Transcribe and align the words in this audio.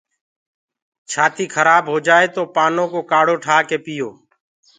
ڇآتي 1.11 1.45
کرآب 1.53 1.83
هوجآئي 1.93 2.27
تو 2.35 2.41
پآنو 2.55 2.85
ڪو 2.93 2.99
ڪآڙهو 3.11 3.35
ٺآڪي 3.43 3.77
پيو۔ 3.85 4.09